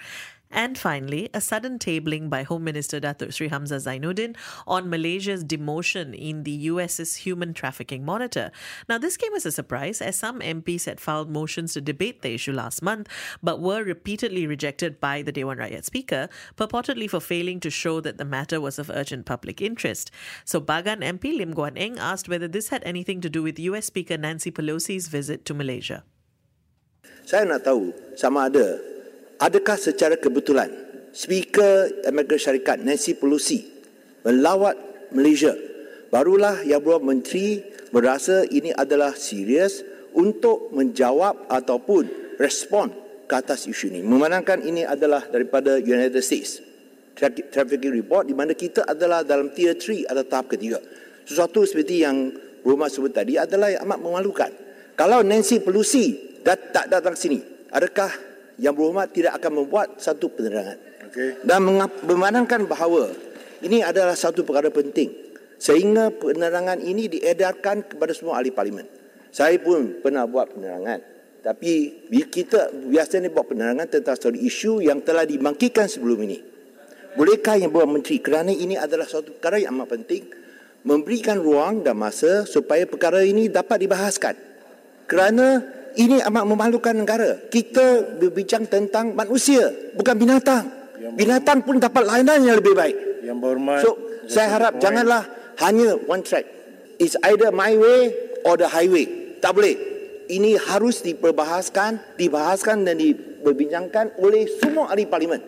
And 0.56 0.78
finally, 0.78 1.28
a 1.34 1.40
sudden 1.42 1.78
tabling 1.78 2.30
by 2.30 2.42
Home 2.42 2.64
Minister 2.64 2.98
Datuk 2.98 3.34
Sri 3.34 3.50
Hamzah 3.50 3.76
Zainuddin 3.76 4.34
on 4.66 4.88
Malaysia's 4.88 5.44
demotion 5.44 6.14
in 6.16 6.44
the 6.44 6.52
US's 6.72 7.16
human 7.16 7.52
trafficking 7.52 8.06
monitor. 8.06 8.50
Now, 8.88 8.96
this 8.96 9.18
came 9.18 9.34
as 9.34 9.44
a 9.44 9.52
surprise 9.52 10.00
as 10.00 10.16
some 10.16 10.40
MPs 10.40 10.86
had 10.86 10.98
filed 10.98 11.28
motions 11.28 11.74
to 11.74 11.82
debate 11.82 12.22
the 12.22 12.32
issue 12.32 12.54
last 12.54 12.80
month, 12.80 13.06
but 13.42 13.60
were 13.60 13.84
repeatedly 13.84 14.46
rejected 14.46 14.98
by 14.98 15.20
the 15.20 15.30
Dewan 15.30 15.58
Rakyat 15.58 15.84
Speaker, 15.84 16.30
purportedly 16.56 17.10
for 17.10 17.20
failing 17.20 17.60
to 17.60 17.68
show 17.68 18.00
that 18.00 18.16
the 18.16 18.24
matter 18.24 18.58
was 18.58 18.78
of 18.78 18.88
urgent 18.88 19.26
public 19.26 19.60
interest. 19.60 20.10
So, 20.46 20.58
Bagan 20.58 21.04
MP 21.04 21.36
Lim 21.36 21.52
Guan 21.52 21.76
Eng 21.76 21.98
asked 21.98 22.30
whether 22.30 22.48
this 22.48 22.70
had 22.70 22.82
anything 22.84 23.20
to 23.20 23.28
do 23.28 23.42
with 23.42 23.58
US 23.58 23.92
Speaker 23.92 24.16
Nancy 24.16 24.50
Pelosi's 24.50 25.08
visit 25.08 25.44
to 25.44 25.52
Malaysia. 25.52 26.02
Saya 27.28 27.44
nak 27.44 27.60
tahu 27.60 27.92
sama 28.16 28.48
ada 28.48 28.95
adakah 29.40 29.76
secara 29.76 30.16
kebetulan 30.16 30.68
Speaker 31.16 32.04
Amerika 32.04 32.36
Syarikat 32.36 32.84
Nancy 32.84 33.16
Pelosi 33.16 33.64
melawat 34.24 34.76
Malaysia? 35.12 35.56
Barulah 36.12 36.62
yang 36.62 36.80
beruang 36.80 37.04
menteri 37.04 37.64
merasa 37.90 38.46
ini 38.46 38.70
adalah 38.70 39.12
serius 39.16 39.82
untuk 40.16 40.72
menjawab 40.72 41.50
ataupun 41.50 42.36
respon 42.40 42.92
ke 43.26 43.34
atas 43.34 43.66
isu 43.66 43.90
ini. 43.90 44.00
Memandangkan 44.06 44.62
ini 44.62 44.86
adalah 44.86 45.26
daripada 45.26 45.76
United 45.82 46.22
States 46.22 46.62
trafficking 47.50 47.96
report 47.96 48.28
di 48.28 48.36
mana 48.36 48.52
kita 48.52 48.84
adalah 48.84 49.24
dalam 49.24 49.50
tier 49.56 49.74
3 49.74 50.08
atau 50.08 50.24
tahap 50.28 50.46
ketiga. 50.52 50.78
Sesuatu 51.26 51.64
seperti 51.64 52.04
yang 52.04 52.46
Rumah 52.66 52.90
sebut 52.90 53.14
tadi 53.14 53.38
adalah 53.38 53.70
yang 53.70 53.86
amat 53.86 54.02
memalukan. 54.02 54.50
Kalau 54.98 55.22
Nancy 55.22 55.62
Pelosi 55.62 56.18
tak 56.42 56.90
datang 56.90 57.14
sini 57.14 57.38
adakah 57.70 58.10
yang 58.56 58.72
berhormat 58.72 59.12
tidak 59.12 59.36
akan 59.40 59.64
membuat 59.64 60.00
satu 60.00 60.32
penerangan. 60.32 60.78
Okay. 61.12 61.40
Dan 61.44 61.64
memandangkan 62.04 62.64
bahawa 62.68 63.12
ini 63.64 63.80
adalah 63.80 64.16
satu 64.16 64.44
perkara 64.44 64.68
penting 64.72 65.12
sehingga 65.56 66.12
penerangan 66.12 66.80
ini 66.80 67.08
diedarkan 67.08 67.88
kepada 67.88 68.12
semua 68.12 68.40
ahli 68.40 68.52
parlimen. 68.52 68.84
Saya 69.32 69.56
pun 69.60 70.00
pernah 70.00 70.24
buat 70.28 70.56
penerangan. 70.56 71.16
Tapi 71.44 72.02
kita 72.10 72.74
biasanya 72.90 73.30
buat 73.30 73.46
penerangan 73.46 73.86
tentang 73.86 74.18
satu 74.18 74.34
isu 74.34 74.82
yang 74.82 74.98
telah 75.06 75.22
dibangkitkan 75.22 75.86
sebelum 75.86 76.26
ini. 76.26 76.38
Bolehkah 77.14 77.56
yang 77.56 77.72
buat 77.72 77.86
menteri 77.88 78.20
kerana 78.20 78.52
ini 78.52 78.76
adalah 78.76 79.08
suatu 79.08 79.32
perkara 79.32 79.56
yang 79.62 79.78
amat 79.78 79.88
penting 79.94 80.26
memberikan 80.84 81.40
ruang 81.40 81.80
dan 81.80 81.96
masa 81.96 82.44
supaya 82.44 82.84
perkara 82.84 83.24
ini 83.24 83.48
dapat 83.48 83.88
dibahaskan. 83.88 84.34
Kerana 85.06 85.62
ini 85.96 86.20
amat 86.20 86.44
memalukan 86.44 86.92
negara. 86.92 87.40
Kita 87.48 88.16
berbincang 88.20 88.68
tentang 88.68 89.16
manusia, 89.16 89.72
bukan 89.96 90.14
binatang. 90.16 90.64
Binatang 91.16 91.64
pun 91.64 91.80
dapat 91.80 92.04
layanan 92.04 92.44
yang 92.44 92.56
lebih 92.60 92.76
baik. 92.76 92.96
Yang 93.24 93.36
berhormat. 93.40 93.80
So, 93.80 93.90
saya 94.28 94.48
harap 94.52 94.76
janganlah 94.76 95.24
hanya 95.64 95.96
one 96.04 96.20
track. 96.20 96.44
It's 97.00 97.16
either 97.24 97.52
my 97.52 97.76
way 97.76 98.12
or 98.44 98.60
the 98.60 98.68
highway. 98.68 99.36
Tak 99.40 99.56
boleh. 99.56 99.76
Ini 100.26 100.58
harus 100.58 101.00
diperbahaskan, 101.06 102.18
dibahaskan 102.18 102.82
dan 102.82 102.98
diperbincangkan 102.98 104.18
oleh 104.18 104.50
semua 104.58 104.90
ahli 104.90 105.06
parlimen. 105.06 105.38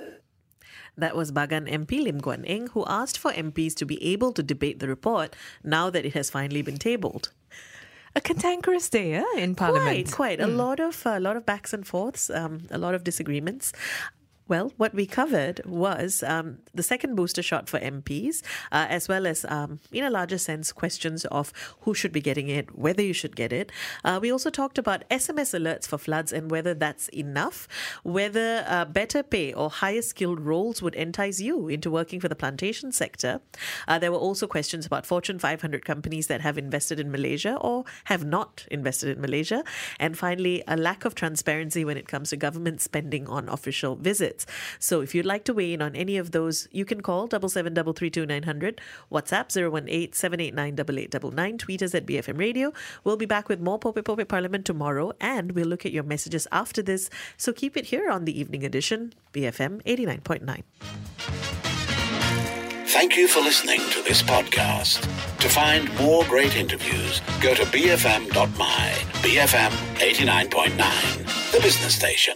That 0.99 1.14
was 1.14 1.31
Bagan 1.31 1.71
MP 1.71 2.02
Lim 2.02 2.19
Guan 2.19 2.43
Eng, 2.43 2.75
who 2.75 2.83
asked 2.90 3.23
for 3.23 3.31
MPs 3.31 3.75
to 3.78 3.87
be 3.87 4.02
able 4.02 4.35
to 4.35 4.43
debate 4.43 4.83
the 4.83 4.90
report 4.90 5.35
now 5.62 5.90
that 5.95 6.02
it 6.02 6.19
has 6.19 6.26
finally 6.26 6.62
been 6.62 6.78
tabled. 6.78 7.31
A 8.16 8.20
cantankerous 8.20 8.88
day 8.88 9.14
eh, 9.14 9.24
in 9.36 9.54
Parliament. 9.54 10.10
Quite, 10.10 10.38
quite. 10.38 10.40
A 10.40 10.46
lot 10.46 10.80
of 10.80 11.02
a 11.04 11.20
lot 11.20 11.36
of 11.36 11.44
backs 11.44 11.72
and 11.72 11.86
forths, 11.86 12.30
um, 12.30 12.62
a 12.70 12.78
lot 12.78 12.94
of 12.94 13.04
disagreements. 13.04 13.72
Well, 14.49 14.73
what 14.78 14.95
we 14.95 15.05
covered 15.05 15.61
was 15.67 16.23
um, 16.23 16.59
the 16.73 16.83
second 16.83 17.17
booster 17.17 17.43
shot 17.43 17.69
for 17.69 17.78
MPs, 17.78 18.43
uh, 18.73 18.87
as 18.88 19.07
well 19.07 19.26
as, 19.26 19.45
um, 19.47 19.78
in 19.93 20.05
a 20.05 20.11
larger 20.11 20.38
sense, 20.38 20.73
questions 20.73 21.26
of 21.26 21.52
who 21.83 21.93
should 21.93 22.12
be 22.12 22.23
getting 22.23 22.49
it, 22.49 22.76
whether 22.76 23.02
you 23.02 23.12
should 23.12 23.37
get 23.37 23.52
it. 23.52 23.71
Uh, 24.05 24.19
we 24.23 24.33
also 24.33 24.49
talked 24.49 24.78
about 24.78 25.07
SMS 25.11 25.52
alerts 25.52 25.87
for 25.87 25.99
floods 25.99 26.33
and 26.33 26.50
whether 26.50 26.73
that's 26.73 27.09
enough, 27.09 27.69
whether 28.05 28.64
uh, 28.67 28.87
better 28.87 29.23
pay 29.23 29.52
or 29.52 29.69
higher 29.69 30.00
skilled 30.00 30.40
roles 30.40 30.81
would 30.81 30.95
entice 30.95 31.40
you 31.40 31.69
into 31.69 31.90
working 31.90 32.19
for 32.19 32.28
the 32.28 32.37
plantation 32.37 32.90
sector. 32.90 33.43
Uh, 33.87 33.99
there 33.99 34.11
were 34.11 34.17
also 34.17 34.47
questions 34.47 34.87
about 34.87 35.05
Fortune 35.05 35.38
500 35.38 35.85
companies 35.85 36.26
that 36.28 36.40
have 36.40 36.57
invested 36.57 36.99
in 36.99 37.11
Malaysia 37.11 37.59
or 37.61 37.85
have 38.05 38.25
not 38.25 38.67
invested 38.71 39.14
in 39.14 39.21
Malaysia. 39.21 39.62
And 40.00 40.17
finally, 40.17 40.64
a 40.67 40.78
lack 40.78 41.05
of 41.05 41.14
transparency 41.14 41.85
when 41.85 41.99
it 41.99 42.09
comes 42.09 42.31
to 42.31 42.38
government 42.38 42.81
spending 42.81 43.28
on 43.28 43.50
official 43.50 43.95
visits. 43.95 44.38
So 44.78 45.00
if 45.00 45.14
you'd 45.14 45.26
like 45.26 45.45
to 45.45 45.54
weigh 45.54 45.73
in 45.73 45.83
on 45.83 45.95
any 45.95 46.16
of 46.16 46.33
those, 46.33 46.68
you 46.73 46.85
can 46.85 47.00
call 47.00 47.28
77332900, 47.28 48.78
WhatsApp 49.12 49.49
018-789-8899, 50.12 51.59
tweet 51.59 51.83
us 51.83 51.95
at 51.95 52.07
BFM 52.07 52.38
Radio. 52.38 52.73
We'll 53.04 53.16
be 53.16 53.26
back 53.26 53.49
with 53.49 53.61
more 53.61 53.78
Pope 53.78 54.04
Pope 54.04 54.28
Parliament 54.28 54.64
tomorrow, 54.64 55.12
and 55.21 55.52
we'll 55.52 55.66
look 55.66 55.87
at 55.87 55.92
your 55.92 56.04
messages 56.04 56.47
after 56.52 56.83
this. 56.83 57.11
So 57.37 57.52
keep 57.52 57.76
it 57.76 57.87
here 57.87 58.11
on 58.11 58.25
the 58.25 58.38
evening 58.38 58.64
edition, 58.64 59.12
BFM 59.33 59.83
89.9. 59.85 60.62
Thank 62.88 63.16
you 63.16 63.28
for 63.28 63.40
listening 63.40 63.80
to 63.90 64.02
this 64.02 64.23
podcast. 64.23 65.02
To 65.38 65.49
find 65.49 65.95
more 65.99 66.25
great 66.25 66.57
interviews, 66.57 67.21
go 67.40 67.54
to 67.54 67.62
bfm.my, 67.62 68.92
BFM 69.23 69.71
89.9, 69.99 71.52
the 71.52 71.61
business 71.61 71.95
station. 71.95 72.35